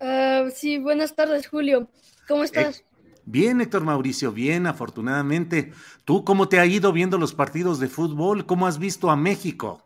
Uh, 0.00 0.50
sí, 0.50 0.78
buenas 0.78 1.14
tardes, 1.14 1.46
Julio. 1.46 1.88
¿Cómo 2.26 2.42
estás? 2.44 2.80
Eh, 2.80 3.22
bien, 3.26 3.60
Héctor 3.60 3.84
Mauricio, 3.84 4.32
bien, 4.32 4.66
afortunadamente. 4.66 5.72
¿Tú 6.04 6.24
cómo 6.24 6.48
te 6.48 6.58
ha 6.58 6.66
ido 6.66 6.92
viendo 6.92 7.18
los 7.18 7.34
partidos 7.34 7.80
de 7.80 7.88
fútbol? 7.88 8.46
¿Cómo 8.46 8.66
has 8.66 8.78
visto 8.78 9.10
a 9.10 9.16
México? 9.16 9.82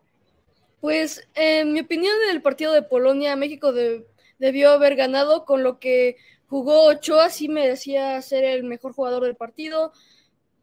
Pues, 0.81 1.27
en 1.35 1.73
mi 1.73 1.81
opinión, 1.81 2.15
el 2.31 2.43
partido 2.43 2.73
de 2.73 2.83
Polonia, 2.83 3.35
México 3.37 3.73
debió 4.39 4.71
haber 4.71 4.97
ganado, 4.97 5.45
con 5.45 5.63
lo 5.63 5.81
que 5.81 6.17
jugó 6.47 6.85
Ochoa, 6.85 7.31
sí 7.31 7.49
merecía 7.49 8.21
ser 8.23 8.45
el 8.45 8.65
mejor 8.65 8.93
jugador 8.93 9.25
del 9.25 9.35
partido, 9.35 9.93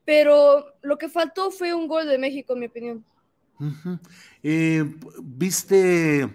pero 0.05 0.65
lo 0.81 0.97
que 0.97 1.09
faltó 1.09 1.51
fue 1.51 1.73
un 1.73 1.87
gol 1.87 2.07
de 2.07 2.17
México, 2.17 2.53
en 2.53 2.59
mi 2.59 2.67
opinión. 2.67 3.05
eh, 4.43 4.85
¿Viste, 5.21 6.29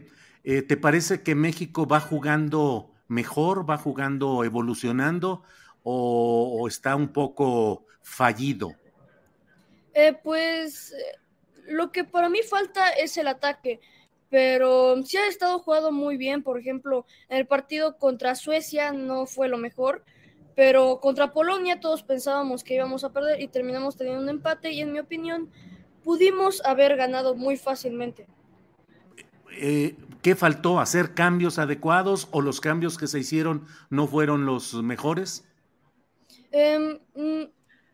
eh, 0.45 0.63
te 0.63 0.77
parece 0.77 1.23
que 1.23 1.35
México 1.35 1.87
va 1.87 2.01
jugando 2.01 2.96
mejor, 3.09 3.69
va 3.69 3.77
jugando 3.77 4.45
evolucionando 4.45 5.43
o, 5.83 6.67
está 6.69 6.97
un 6.97 7.09
poco 7.09 7.87
fallido? 8.03 8.75
Eh, 9.95 10.15
pues 10.23 10.95
lo 11.69 11.93
que 11.93 12.05
para 12.05 12.29
mí 12.29 12.41
falta 12.43 12.91
es 12.91 13.17
el 13.17 13.29
ataque, 13.29 13.81
pero 14.29 15.03
sí 15.05 15.17
ha 15.17 15.29
estado 15.29 15.59
jugando 15.61 15.93
muy 15.93 16.17
bien. 16.17 16.43
Por 16.43 16.59
ejemplo, 16.59 17.07
en 17.29 17.39
el 17.39 17.47
partido 17.47 17.97
contra 17.99 18.35
Suecia 18.35 18.93
no 18.93 19.27
fue 19.27 19.49
lo 19.49 19.59
mejor, 19.59 20.05
pero 20.55 21.01
contra 21.01 21.33
Polonia 21.33 21.81
todos 21.81 22.03
pensábamos 22.03 22.65
que 22.65 22.75
íbamos 22.75 23.05
a 23.05 23.13
perder 23.13 23.41
y 23.41 23.49
terminamos 23.49 23.97
teniendo 23.97 24.23
un 24.23 24.29
empate 24.29 24.73
y 24.73 24.81
en 24.81 24.93
mi 24.93 24.99
opinión 24.99 25.51
pudimos 26.03 26.65
haber 26.65 26.97
ganado 26.97 27.35
muy 27.35 27.57
fácilmente. 27.57 28.27
Eh, 29.53 29.97
¿Qué 30.27 30.35
faltó? 30.35 30.81
¿Hacer 30.81 31.15
cambios 31.15 31.57
adecuados 31.61 32.27
o 32.33 32.41
los 32.41 32.61
cambios 32.61 32.99
que 32.99 33.07
se 33.07 33.21
hicieron 33.21 33.65
no 33.91 34.09
fueron 34.09 34.45
los 34.45 34.75
mejores? 34.75 35.45
Em, 36.51 36.99
mm, 37.15 37.45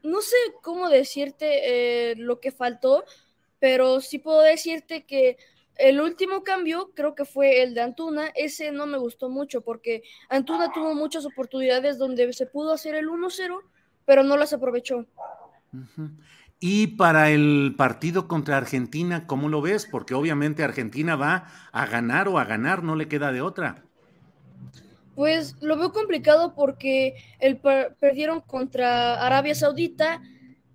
no 0.04 0.20
sé 0.22 0.37
cómo 0.62 0.88
decirte 0.88 2.12
eh, 2.12 2.16
lo 2.16 2.41
que 2.41 2.50
faltó, 2.50 3.04
pero 3.59 4.00
sí 4.00 4.19
puedo 4.19 4.41
decirte 4.41 5.04
que 5.04 5.37
el 5.76 6.00
último 6.00 6.43
cambio 6.43 6.93
creo 6.94 7.15
que 7.15 7.26
fue 7.26 7.62
el 7.62 7.75
de 7.75 7.82
Antuna. 7.82 8.28
Ese 8.34 8.72
no 8.72 8.87
me 8.87 8.97
gustó 8.97 9.28
mucho 9.28 9.60
porque 9.60 10.03
Antuna 10.31 10.72
tuvo 10.72 10.94
muchas 10.94 11.26
oportunidades 11.26 11.99
donde 11.99 12.32
se 12.32 12.47
pudo 12.47 12.72
hacer 12.72 12.94
el 12.94 13.10
1-0, 13.10 13.60
pero 14.06 14.22
no 14.22 14.38
las 14.38 14.54
aprovechó. 14.54 15.04
Y 16.64 16.86
para 16.86 17.30
el 17.30 17.74
partido 17.76 18.28
contra 18.28 18.56
Argentina, 18.56 19.26
¿cómo 19.26 19.48
lo 19.48 19.60
ves? 19.60 19.84
Porque 19.84 20.14
obviamente 20.14 20.62
Argentina 20.62 21.16
va 21.16 21.48
a 21.72 21.86
ganar 21.86 22.28
o 22.28 22.38
a 22.38 22.44
ganar, 22.44 22.84
no 22.84 22.94
le 22.94 23.08
queda 23.08 23.32
de 23.32 23.40
otra. 23.40 23.82
Pues 25.16 25.56
lo 25.60 25.76
veo 25.76 25.90
complicado 25.90 26.54
porque 26.54 27.16
el 27.40 27.56
perdieron 27.56 28.42
contra 28.42 29.26
Arabia 29.26 29.56
Saudita 29.56 30.22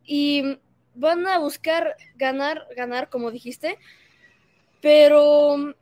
y 0.03 0.59
van 0.93 1.25
a 1.25 1.39
buscar 1.39 1.95
ganar, 2.17 2.67
ganar, 2.75 3.09
como 3.09 3.31
dijiste, 3.31 3.79
pero 4.81 5.73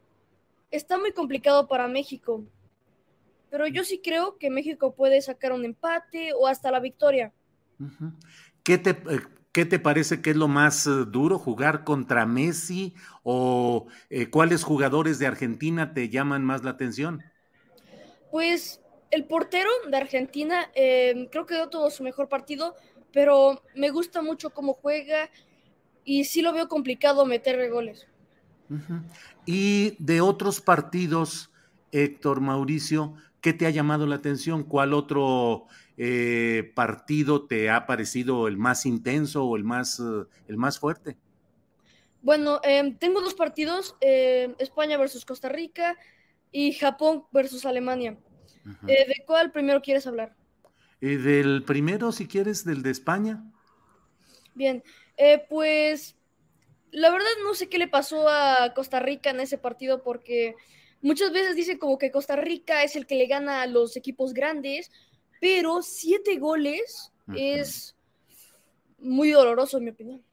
está 0.69 0.99
muy 0.99 1.13
complicado 1.13 1.67
para 1.67 1.87
México. 1.87 2.45
Pero 3.49 3.65
yo 3.65 3.83
sí 3.83 4.01
creo 4.03 4.37
que 4.37 4.51
México 4.51 4.93
puede 4.93 5.19
sacar 5.23 5.51
un 5.51 5.65
empate 5.65 6.31
o 6.33 6.45
hasta 6.45 6.69
la 6.69 6.79
victoria. 6.79 7.33
¿Qué 8.61 8.77
te, 8.77 8.91
eh, 8.91 9.19
¿Qué 9.55 9.63
te 9.63 9.79
parece 9.79 10.21
que 10.21 10.31
es 10.31 10.35
lo 10.35 10.49
más 10.49 10.85
eh, 10.85 11.05
duro, 11.07 11.39
jugar 11.39 11.85
contra 11.85 12.25
Messi 12.25 12.93
o 13.23 13.87
eh, 14.09 14.29
cuáles 14.29 14.65
jugadores 14.65 15.17
de 15.17 15.27
Argentina 15.27 15.93
te 15.93 16.09
llaman 16.09 16.43
más 16.43 16.65
la 16.65 16.71
atención? 16.71 17.23
Pues 18.31 18.81
el 19.11 19.23
portero 19.23 19.69
de 19.89 19.95
Argentina 19.95 20.69
em, 20.75 21.27
creo 21.27 21.45
que 21.45 21.57
no 21.57 21.69
tuvo 21.69 21.89
su 21.89 22.03
mejor 22.03 22.27
partido, 22.27 22.75
pero 23.13 23.63
me 23.75 23.91
gusta 23.91 24.21
mucho 24.21 24.49
cómo 24.49 24.73
juega 24.73 25.29
y 26.03 26.25
sí 26.25 26.41
lo 26.41 26.51
veo 26.51 26.67
complicado 26.67 27.25
meterle 27.25 27.69
goles. 27.69 28.05
Y 29.45 29.95
de 30.03 30.19
otros 30.19 30.59
partidos, 30.59 31.49
Héctor 31.93 32.41
Mauricio, 32.41 33.13
¿qué 33.39 33.53
te 33.53 33.65
ha 33.65 33.69
llamado 33.69 34.05
la 34.05 34.15
atención? 34.15 34.65
¿Cuál 34.65 34.93
otro 34.93 35.67
eh, 35.97 36.71
partido 36.75 37.45
te 37.45 37.69
ha 37.69 37.85
parecido 37.85 38.47
el 38.47 38.57
más 38.57 38.85
intenso 38.85 39.45
o 39.45 39.55
el 39.55 39.63
más, 39.63 39.99
eh, 39.99 40.25
el 40.47 40.57
más 40.57 40.79
fuerte? 40.79 41.17
Bueno, 42.21 42.59
em, 42.63 42.97
tengo 42.97 43.21
dos 43.21 43.35
partidos, 43.35 43.95
em, 44.01 44.55
España 44.59 44.97
versus 44.97 45.25
Costa 45.25 45.49
Rica 45.49 45.97
y 46.51 46.73
Japón 46.73 47.23
versus 47.31 47.65
Alemania. 47.65 48.17
Eh, 48.87 49.07
¿De 49.07 49.23
cuál 49.27 49.51
primero 49.51 49.81
quieres 49.81 50.07
hablar? 50.07 50.35
del 51.01 51.63
primero, 51.63 52.11
si 52.11 52.27
quieres, 52.27 52.65
del 52.65 52.81
de 52.81 52.89
España. 52.89 53.43
Bien, 54.55 54.83
pues 55.49 56.15
la 56.95 57.11
verdad 57.11 57.27
no 57.43 57.53
sé 57.53 57.67
qué 57.67 57.77
le 57.77 57.87
pasó 57.87 58.27
a 58.29 58.73
Costa 58.73 58.99
Rica 58.99 59.29
en 59.29 59.41
ese 59.41 59.57
partido 59.57 60.01
porque 60.01 60.55
muchas 61.01 61.31
veces 61.31 61.55
dicen 61.55 61.77
como 61.77 61.97
que 61.97 62.09
Costa 62.09 62.37
Rica 62.37 62.83
es 62.83 62.95
el 62.95 63.05
que 63.05 63.15
le 63.15 63.27
gana 63.27 63.61
a 63.61 63.67
los 63.67 63.97
equipos 63.97 64.33
grandes, 64.33 64.91
pero 65.45 65.83
siete 65.83 66.39
goles 66.39 67.13
es 67.35 67.95
muy 68.97 69.29
doloroso, 69.29 69.77
en 69.77 69.83
mi 69.83 69.91
opinión. 69.91 70.23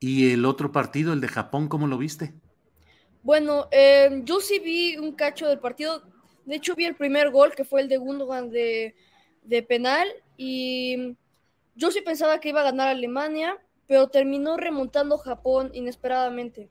¿Y 0.00 0.30
el 0.30 0.46
otro 0.46 0.72
partido, 0.72 1.12
el 1.12 1.20
de 1.20 1.28
Japón, 1.28 1.68
cómo 1.68 1.86
lo 1.86 1.98
viste? 1.98 2.32
Bueno, 3.22 3.68
em, 3.70 4.24
yo 4.24 4.40
sí 4.40 4.58
vi 4.58 4.96
un 4.96 5.12
cacho 5.12 5.46
del 5.48 5.58
partido. 5.58 6.02
De 6.46 6.56
hecho, 6.56 6.74
vi 6.74 6.86
el 6.86 6.96
primer 6.96 7.30
gol, 7.30 7.54
que 7.54 7.66
fue 7.66 7.82
el 7.82 7.90
de 7.90 7.98
Gundogan 7.98 8.48
de, 8.48 8.94
de 9.42 9.62
penal. 9.62 10.08
Y 10.38 11.14
yo 11.74 11.90
sí 11.90 12.00
pensaba 12.00 12.40
que 12.40 12.48
iba 12.48 12.62
a 12.62 12.70
ganar 12.70 12.88
Alemania, 12.88 13.58
pero 13.86 14.08
terminó 14.08 14.56
remontando 14.56 15.18
Japón 15.18 15.72
inesperadamente. 15.74 16.70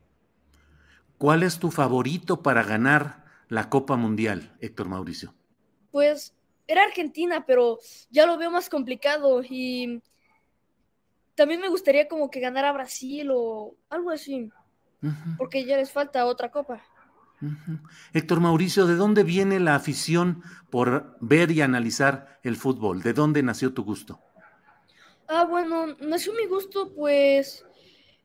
¿Cuál 1.19 1.43
es 1.43 1.59
tu 1.59 1.69
favorito 1.69 2.41
para 2.41 2.63
ganar 2.63 3.23
la 3.49 3.69
Copa 3.69 3.97
Mundial, 3.97 4.57
Héctor 4.61 4.87
Mauricio? 4.87 5.35
Pues 5.91 6.33
era 6.67 6.83
Argentina, 6.83 7.45
pero 7.45 7.79
ya 8.09 8.25
lo 8.25 8.37
veo 8.37 8.51
más 8.51 8.69
complicado 8.69 9.41
y 9.43 10.01
también 11.35 11.61
me 11.61 11.69
gustaría 11.69 12.07
como 12.09 12.29
que 12.29 12.39
ganara 12.41 12.73
Brasil 12.73 13.29
o 13.31 13.77
algo 13.89 14.11
así, 14.11 14.51
porque 15.37 15.65
ya 15.65 15.77
les 15.77 15.91
falta 15.91 16.25
otra 16.25 16.51
copa. 16.51 16.83
Héctor 18.13 18.39
Mauricio, 18.41 18.85
¿de 18.87 18.95
dónde 18.95 19.23
viene 19.23 19.59
la 19.59 19.75
afición 19.75 20.43
por 20.69 21.17
ver 21.21 21.51
y 21.51 21.61
analizar 21.61 22.39
el 22.43 22.57
fútbol? 22.57 23.01
¿De 23.01 23.13
dónde 23.13 23.43
nació 23.43 23.73
tu 23.73 23.83
gusto? 23.83 24.21
Ah, 25.27 25.45
bueno, 25.45 25.87
nació 25.99 26.33
mi 26.33 26.45
gusto, 26.45 26.93
pues 26.93 27.65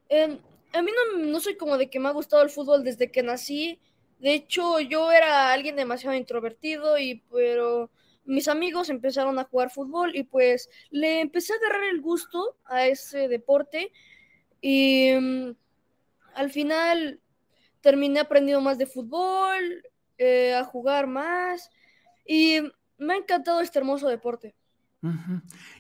em, 0.09 0.39
a 0.73 0.83
mí 0.83 0.91
no, 0.93 1.19
no 1.27 1.41
soy 1.41 1.57
como 1.57 1.79
de 1.79 1.91
que 1.91 2.01
me 2.01 2.09
ha 2.09 2.13
gustado 2.13 2.43
el 2.43 2.51
fútbol 2.51 2.85
desde 2.85 3.11
que 3.11 3.23
nací, 3.23 3.81
De 4.19 4.35
hecho, 4.35 4.81
yo 4.81 5.13
era 5.13 5.53
alguien 5.53 5.77
demasiado 5.77 6.17
introvertido 6.17 6.99
y 6.99 7.23
pero 7.33 7.91
mis 8.25 8.49
amigos 8.49 8.89
empezaron 8.89 9.39
a 9.39 9.45
jugar 9.45 9.71
fútbol 9.71 10.15
y 10.15 10.25
pues 10.25 10.69
le 10.91 11.21
empecé 11.21 11.53
a 11.53 11.57
agarrar 11.57 11.85
el 11.85 12.01
gusto 12.01 12.57
a 12.65 12.87
ese 12.87 13.29
deporte 13.29 13.93
y 14.61 15.13
mm, 15.13 15.55
al 16.35 16.51
final 16.51 17.21
terminé 17.81 18.21
aprendiendo 18.21 18.61
más 18.61 18.79
de 18.79 18.87
fútbol, 18.87 19.83
eh, 20.19 20.55
a 20.55 20.65
jugar 20.65 21.07
más 21.07 21.71
y 22.27 22.61
me 22.99 23.15
ha 23.15 23.17
encantado 23.17 23.61
este 23.61 23.79
hermoso 23.79 24.09
deporte. 24.09 24.55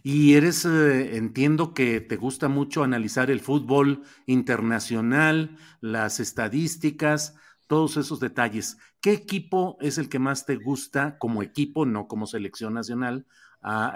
Y 0.03 0.35
eres, 0.35 0.65
eh, 0.65 1.17
entiendo 1.17 1.75
que 1.75 2.01
te 2.01 2.17
gusta 2.17 2.49
mucho 2.49 2.83
analizar 2.83 3.31
el 3.31 3.39
fútbol 3.39 4.03
internacional, 4.27 5.57
las 5.81 6.19
estadísticas, 6.19 7.37
todos 7.73 7.97
esos 7.97 8.21
detalles. 8.21 8.77
¿Qué 9.01 9.13
equipo 9.13 9.79
es 9.81 9.97
el 9.97 10.11
que 10.11 10.19
más 10.19 10.45
te 10.45 10.57
gusta 10.57 11.17
como 11.17 11.43
equipo, 11.43 11.87
no 11.87 12.07
como 12.07 12.27
selección 12.27 12.75
nacional, 12.75 13.25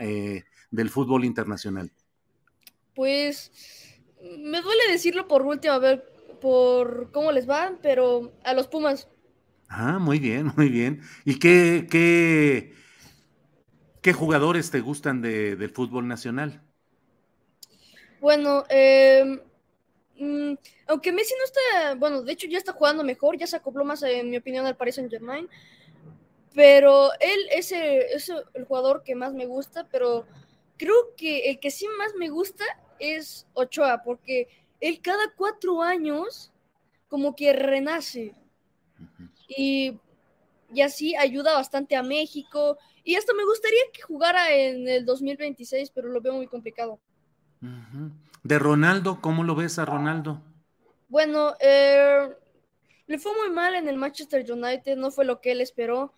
eh, 0.01 0.45
del 0.71 0.89
fútbol 0.89 1.27
internacional? 1.27 1.93
Pues 2.95 3.53
me 4.39 4.63
duele 4.63 4.91
decirlo 4.91 5.29
por 5.29 5.43
última 5.43 5.79
vez, 5.79 6.01
por 6.41 7.11
cómo 7.13 7.33
les 7.33 7.45
van, 7.45 7.79
pero 7.83 8.33
a 8.45 8.55
los 8.55 8.67
Pumas. 8.67 9.09
Ah, 9.69 9.99
muy 9.99 10.21
bien, 10.21 10.53
muy 10.57 10.71
bien. 10.71 11.03
¿Y 11.27 11.39
qué, 11.39 11.87
qué, 11.91 12.73
qué 14.01 14.15
jugadores 14.15 14.71
te 14.71 14.81
gustan 14.81 15.21
de, 15.21 15.55
del 15.55 15.69
fútbol 15.69 16.09
nacional? 16.09 16.63
Bueno, 18.23 18.65
eh, 18.71 19.43
aunque 20.87 21.13
Messi 21.13 21.35
no 21.39 21.45
está, 21.45 21.95
bueno, 21.97 22.23
de 22.23 22.33
hecho 22.33 22.47
ya 22.47 22.59
está 22.59 22.73
jugando 22.73 23.05
mejor, 23.05 23.37
ya 23.37 23.47
se 23.47 23.57
acopló 23.57 23.85
más, 23.85 24.03
en 24.03 24.31
mi 24.31 24.37
opinión, 24.37 24.67
al 24.67 24.77
Paris 24.77 24.97
Saint 24.97 25.11
Germain. 25.11 25.49
Pero 26.55 27.11
él 27.21 27.39
es 27.51 27.73
el, 27.73 28.01
es 28.15 28.33
el 28.55 28.65
jugador 28.65 29.03
que 29.03 29.15
más 29.15 29.35
me 29.35 29.47
gusta, 29.47 29.87
pero 29.91 30.27
creo 30.79 31.15
que 31.17 31.51
el 31.51 31.61
que 31.61 31.71
sí 31.71 31.87
más 31.99 32.15
me 32.15 32.31
gusta 32.31 32.65
es 32.99 33.47
Ochoa, 33.53 34.03
porque 34.03 34.49
él 34.81 35.01
cada 35.03 35.33
cuatro 35.37 35.83
años 35.83 36.53
como 37.09 37.37
que 37.37 37.53
renace. 37.53 38.35
Y, 39.49 39.99
y 40.73 40.81
así 40.81 41.15
ayuda 41.15 41.55
bastante 41.55 41.95
a 41.95 42.03
México. 42.03 42.79
Y 43.05 43.15
hasta 43.17 43.35
me 43.35 43.45
gustaría 43.45 43.81
que 43.93 44.03
jugara 44.03 44.53
en 44.53 44.89
el 44.89 45.05
2026, 45.05 45.91
pero 45.91 46.09
lo 46.09 46.21
veo 46.21 46.35
muy 46.35 46.47
complicado. 46.47 46.99
De 48.47 48.61
Ronaldo, 48.61 49.21
¿cómo 49.21 49.43
lo 49.43 49.57
ves 49.57 49.77
a 49.81 49.85
Ronaldo? 49.85 50.41
Bueno, 51.09 51.55
eh, 51.59 52.29
le 53.09 53.19
fue 53.19 53.33
muy 53.37 53.51
mal 53.51 53.75
en 53.75 53.89
el 53.89 53.97
Manchester 53.97 54.49
United, 54.49 54.97
no 54.97 55.11
fue 55.11 55.25
lo 55.25 55.41
que 55.41 55.51
él 55.51 55.61
esperó. 55.61 56.13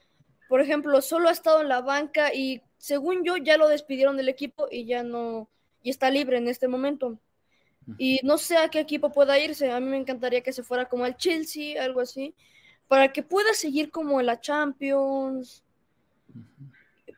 Por 0.47 0.61
ejemplo, 0.61 1.01
solo 1.01 1.31
ha 1.31 1.33
estado 1.33 1.63
en 1.63 1.71
la 1.71 1.81
banca 1.81 2.35
y 2.35 2.61
según 2.77 3.25
yo 3.25 3.39
ya 3.39 3.57
lo 3.57 3.67
despidieron 3.67 4.19
del 4.19 4.29
equipo 4.29 4.69
y 4.71 4.85
ya 4.85 5.03
no, 5.03 5.49
y 5.83 5.89
está 5.89 6.11
libre 6.11 6.37
en 6.37 6.49
este 6.49 6.69
momento. 6.69 7.19
Y 7.97 8.21
no 8.25 8.37
sé 8.37 8.59
a 8.59 8.69
qué 8.69 8.81
equipo 8.81 9.11
pueda 9.11 9.39
irse. 9.39 9.73
A 9.73 9.81
mí 9.81 9.87
me 9.87 9.97
encantaría 9.97 10.43
que 10.43 10.53
se 10.53 10.63
fuera 10.63 10.87
como 10.87 11.05
al 11.05 11.17
Chelsea, 11.17 11.83
algo 11.83 12.03
así, 12.03 12.35
para 12.89 13.11
que 13.11 13.23
pueda 13.23 13.55
seguir 13.55 13.91
como 13.91 14.21
en 14.21 14.27
la 14.27 14.39
Champions. 14.39 15.65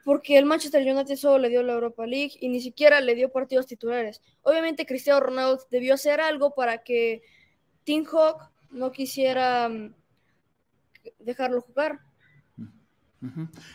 Porque 0.05 0.39
el 0.39 0.47
Manchester 0.47 0.87
United 0.87 1.17
solo 1.17 1.39
le 1.39 1.49
dio 1.51 1.63
la 1.63 1.75
Europa 1.75 2.07
League 2.07 2.33
y 2.41 2.49
ni 2.49 2.61
siquiera 2.61 3.01
le 3.01 3.15
dio 3.15 3.31
partidos 3.31 3.67
titulares. 3.67 4.23
Obviamente 4.43 4.87
Cristiano 4.87 5.21
Ronaldo 5.21 5.61
debió 5.71 5.95
hacer 5.95 6.21
algo 6.21 6.55
para 6.55 6.83
que 6.83 7.23
Tim 7.85 8.05
Hawk 8.07 8.51
no 8.71 8.93
quisiera 8.93 9.69
mm, 9.69 9.95
dejarlo 11.19 11.61
jugar. 11.61 12.01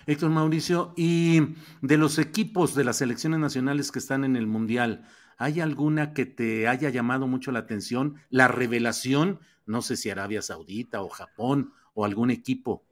Héctor 0.08 0.32
Mauricio, 0.32 0.94
y 0.98 1.40
de 1.82 1.98
los 1.98 2.18
equipos 2.18 2.74
de 2.74 2.84
las 2.84 2.98
selecciones 2.98 3.40
nacionales 3.40 3.92
que 3.92 4.00
están 4.00 4.24
en 4.24 4.36
el 4.36 4.48
Mundial, 4.48 5.06
¿hay 5.38 5.60
alguna 5.60 6.14
que 6.14 6.26
te 6.26 6.68
haya 6.68 6.90
llamado 6.90 7.28
mucho 7.28 7.52
la 7.52 7.60
atención? 7.60 8.16
La 8.30 8.48
revelación, 8.48 9.40
no 9.68 9.84
sé 9.84 9.98
si 9.98 10.10
Arabia 10.10 10.42
Saudita 10.42 11.04
o 11.04 11.10
Japón 11.10 11.74
o 11.94 12.06
algún 12.06 12.32
equipo. 12.32 12.86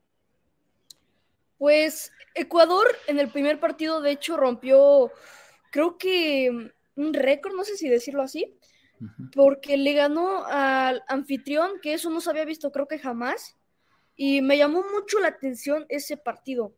Pues 1.63 2.12
Ecuador 2.36 2.86
en 3.07 3.19
el 3.19 3.30
primer 3.30 3.57
partido, 3.57 4.01
de 4.01 4.12
hecho, 4.12 4.36
rompió, 4.36 5.13
creo 5.71 5.98
que 5.98 6.74
un 6.98 7.13
récord, 7.13 7.56
no 7.56 7.63
sé 7.63 7.77
si 7.77 7.88
decirlo 7.88 8.21
así, 8.21 8.54
porque 9.33 9.77
le 9.77 9.94
ganó 9.94 10.44
al 10.44 11.06
anfitrión, 11.07 11.80
que 11.81 11.94
eso 11.94 12.10
no 12.10 12.19
se 12.19 12.30
había 12.30 12.44
visto 12.44 12.74
creo 12.74 12.89
que 12.89 13.00
jamás, 13.00 13.56
y 14.18 14.42
me 14.42 14.57
llamó 14.57 14.83
mucho 14.94 15.21
la 15.21 15.30
atención 15.30 15.86
ese 15.88 16.18
partido, 16.18 16.75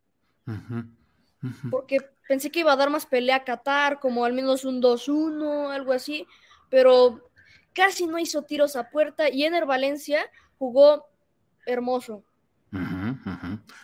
porque 1.71 1.97
pensé 2.27 2.51
que 2.51 2.59
iba 2.59 2.73
a 2.73 2.77
dar 2.77 2.91
más 2.91 3.07
pelea 3.07 3.37
a 3.37 3.43
Qatar, 3.43 3.99
como 3.99 4.23
al 4.23 4.33
menos 4.33 4.65
un 4.65 4.83
2-1, 4.83 5.71
algo 5.71 5.93
así, 5.93 6.27
pero 6.69 7.31
casi 7.73 8.05
no 8.05 8.19
hizo 8.19 8.43
tiros 8.43 8.75
a 8.75 8.91
puerta 8.91 9.29
y 9.31 9.45
Ener 9.45 9.65
Valencia 9.65 10.29
jugó 10.59 11.07
hermoso. 11.65 12.23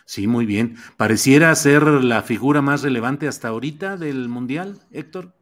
Sí, 0.04 0.26
muy 0.26 0.46
bien. 0.46 0.76
Pareciera 0.96 1.54
ser 1.54 1.84
la 1.84 2.22
figura 2.22 2.62
más 2.62 2.82
relevante 2.82 3.28
hasta 3.28 3.48
ahorita 3.48 3.96
del 3.96 4.28
Mundial, 4.28 4.78
Héctor. 4.90 5.34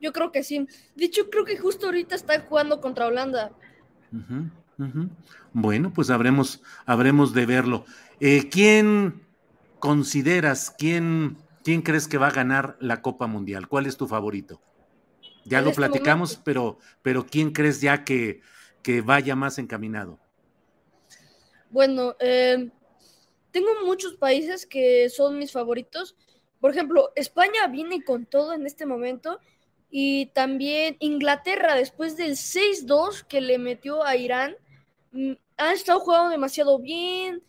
Yo 0.00 0.12
creo 0.12 0.32
que 0.32 0.42
sí. 0.42 0.66
De 0.96 1.04
hecho, 1.04 1.30
creo 1.30 1.44
que 1.44 1.56
justo 1.56 1.86
ahorita 1.86 2.14
está 2.14 2.40
jugando 2.40 2.80
contra 2.80 3.06
Holanda. 3.06 3.52
Bueno, 5.52 5.92
pues 5.92 6.10
habremos, 6.10 6.62
habremos 6.86 7.32
de 7.34 7.46
verlo. 7.46 7.84
Eh, 8.20 8.48
¿Quién 8.50 9.22
consideras, 9.78 10.74
quién, 10.76 11.36
quién 11.62 11.82
crees 11.82 12.08
que 12.08 12.18
va 12.18 12.28
a 12.28 12.32
ganar 12.32 12.76
la 12.80 13.00
Copa 13.00 13.26
Mundial? 13.26 13.68
¿Cuál 13.68 13.86
es 13.86 13.96
tu 13.96 14.08
favorito? 14.08 14.60
Ya 15.44 15.60
lo 15.60 15.70
este 15.70 15.80
platicamos, 15.80 16.36
pero, 16.36 16.78
pero 17.02 17.26
¿quién 17.26 17.52
crees 17.52 17.80
ya 17.80 18.04
que, 18.04 18.40
que 18.82 19.00
vaya 19.02 19.36
más 19.36 19.58
encaminado? 19.58 20.18
Bueno, 21.70 22.14
eh, 22.20 22.70
tengo 23.52 23.68
muchos 23.84 24.14
países 24.14 24.66
que 24.66 25.08
son 25.10 25.38
mis 25.38 25.52
favoritos. 25.52 26.16
Por 26.60 26.70
ejemplo, 26.70 27.12
España 27.14 27.66
viene 27.68 28.02
con 28.02 28.26
todo 28.26 28.54
en 28.54 28.66
este 28.66 28.86
momento 28.86 29.38
y 29.90 30.26
también 30.26 30.96
Inglaterra, 31.00 31.74
después 31.74 32.16
del 32.16 32.32
6-2 32.32 33.24
que 33.24 33.40
le 33.40 33.58
metió 33.58 34.04
a 34.04 34.16
Irán, 34.16 34.56
mm, 35.12 35.32
han 35.58 35.72
estado 35.74 36.00
jugando 36.00 36.30
demasiado 36.30 36.78
bien, 36.78 37.42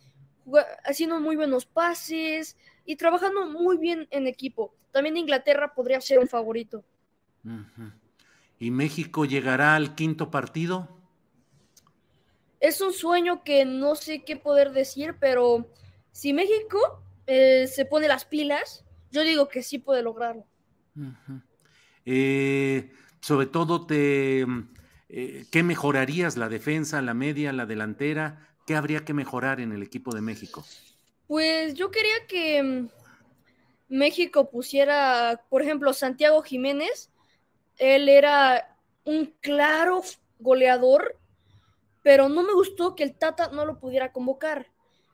haciendo 0.84 1.20
muy 1.22 1.38
buenos 1.38 1.66
pases 1.66 2.58
y 2.86 2.98
trabajando 2.98 3.48
muy 3.48 3.78
bien 3.78 4.08
en 4.12 4.28
equipo. 4.28 4.74
También 4.92 5.16
Inglaterra 5.16 5.74
podría 5.74 6.02
ser 6.02 6.20
un 6.20 6.28
favorito. 6.28 6.84
¿Y 8.60 8.72
México 8.72 9.26
llegará 9.26 9.76
al 9.76 9.96
quinto 9.96 10.30
partido? 10.30 10.90
Es 12.60 12.82
un 12.82 12.94
sueño 12.94 13.44
que 13.44 13.66
no 13.66 13.96
sé 13.96 14.24
qué 14.24 14.36
poder 14.36 14.72
decir, 14.72 15.16
pero 15.20 15.68
si 16.14 16.32
México 16.32 17.04
eh, 17.28 17.68
se 17.68 17.86
pone 17.86 18.08
las 18.08 18.24
pilas, 18.24 18.86
yo 19.12 19.24
digo 19.24 19.50
que 19.50 19.64
sí 19.64 19.80
puede 19.80 20.04
lograrlo. 20.04 20.46
Eh, 22.06 22.92
sobre 23.20 23.48
todo, 23.48 23.86
te, 23.86 24.46
eh, 25.10 25.46
¿qué 25.52 25.64
mejorarías? 25.64 26.38
¿La 26.38 26.50
defensa, 26.50 27.02
la 27.02 27.14
media, 27.14 27.52
la 27.52 27.66
delantera? 27.66 28.56
¿Qué 28.66 28.76
habría 28.76 29.04
que 29.04 29.14
mejorar 29.14 29.60
en 29.60 29.72
el 29.72 29.84
equipo 29.84 30.14
de 30.14 30.22
México? 30.22 30.64
Pues 31.28 31.74
yo 31.74 31.90
quería 31.90 32.28
que 32.28 32.62
mm, 32.62 32.90
México 33.90 34.50
pusiera, 34.50 35.42
por 35.50 35.64
ejemplo, 35.64 35.94
Santiago 35.94 36.44
Jiménez. 36.44 37.10
Él 37.78 38.08
era 38.08 38.78
un 39.04 39.34
claro 39.42 40.04
goleador, 40.40 41.18
pero 42.04 42.30
no 42.30 42.44
me 42.44 42.54
gustó 42.54 42.96
que 42.96 43.04
el 43.04 43.16
Tata 43.16 43.50
no 43.50 43.66
lo 43.66 43.80
pudiera 43.80 44.12
convocar. 44.12 44.73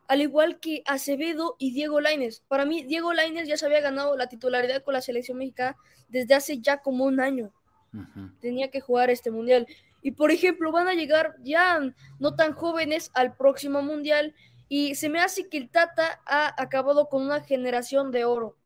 Al 0.10 0.22
igual 0.22 0.60
que 0.60 0.82
Acevedo 0.88 1.56
y 1.60 1.72
Diego 1.72 2.02
Laines. 2.02 2.42
Para 2.48 2.66
mí, 2.66 2.84
Diego 2.84 3.14
Laines 3.14 3.48
ya 3.48 3.58
se 3.58 3.68
había 3.68 3.80
ganado 3.80 4.18
la 4.18 4.28
titularidad 4.28 4.84
con 4.84 4.96
la 4.96 5.02
selección 5.02 5.38
mexicana 5.38 5.78
desde 6.08 6.34
hace 6.34 6.60
ya 6.60 6.82
como 6.82 7.06
un 7.06 7.20
año. 7.20 7.54
Tenía 8.42 8.72
que 8.72 8.82
jugar 8.82 9.12
este 9.12 9.30
mundial. 9.30 9.68
Y 10.02 10.12
por 10.12 10.32
ejemplo, 10.32 10.72
van 10.72 10.88
a 10.88 10.96
llegar 10.96 11.36
ya 11.44 11.80
no 12.18 12.36
tan 12.36 12.54
jóvenes 12.54 13.12
al 13.14 13.36
próximo 13.38 13.84
mundial 13.84 14.34
y 14.68 14.96
se 14.96 15.10
me 15.10 15.20
hace 15.20 15.48
que 15.48 15.60
el 15.60 15.70
Tata 15.70 16.22
ha 16.26 16.60
acabado 16.60 17.08
con 17.08 17.22
una 17.22 17.42
generación 17.42 18.10
de 18.12 18.26
oro. 18.26 18.58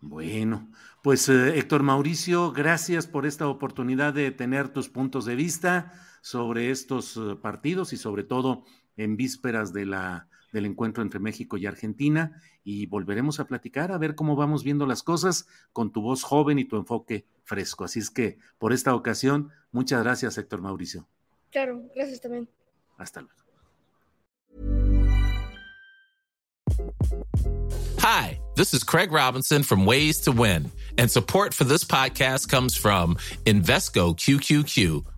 Bueno, 0.00 0.70
pues 1.02 1.28
eh, 1.28 1.58
Héctor 1.58 1.82
Mauricio, 1.82 2.52
gracias 2.52 3.08
por 3.08 3.26
esta 3.26 3.48
oportunidad 3.48 4.14
de 4.14 4.30
tener 4.30 4.68
tus 4.68 4.88
puntos 4.88 5.24
de 5.24 5.34
vista 5.34 5.92
sobre 6.20 6.70
estos 6.70 7.16
eh, 7.16 7.34
partidos 7.42 7.92
y 7.92 7.96
sobre 7.96 8.22
todo 8.22 8.64
en 8.98 9.16
vísperas 9.16 9.72
de 9.72 9.86
la, 9.86 10.28
del 10.52 10.66
encuentro 10.66 11.02
entre 11.02 11.20
México 11.20 11.56
y 11.56 11.66
Argentina 11.66 12.42
y 12.62 12.86
volveremos 12.86 13.40
a 13.40 13.46
platicar 13.46 13.92
a 13.92 13.98
ver 13.98 14.14
cómo 14.14 14.36
vamos 14.36 14.64
viendo 14.64 14.86
las 14.86 15.02
cosas 15.02 15.46
con 15.72 15.90
tu 15.92 16.02
voz 16.02 16.22
joven 16.22 16.58
y 16.58 16.64
tu 16.64 16.76
enfoque 16.76 17.26
fresco. 17.44 17.84
Así 17.84 18.00
es 18.00 18.10
que 18.10 18.38
por 18.58 18.72
esta 18.72 18.94
ocasión, 18.94 19.50
muchas 19.72 20.02
gracias 20.02 20.36
Héctor 20.36 20.60
Mauricio. 20.60 21.08
Claro, 21.50 21.82
gracias 21.94 22.20
también. 22.20 22.48
Hasta 22.98 23.22
luego. 23.22 23.38
Hi, 28.00 28.40
this 28.54 28.74
is 28.74 28.84
Craig 28.84 29.10
Robinson 29.10 29.62
from 29.62 29.84
Ways 29.84 30.20
to 30.22 30.32
Win 30.32 30.70
and 30.98 31.10
support 31.10 31.54
for 31.54 31.64
this 31.64 31.84
podcast 31.84 32.48
comes 32.48 32.76
from 32.76 33.16
Invesco 33.44 34.14
QQQ. 34.14 35.17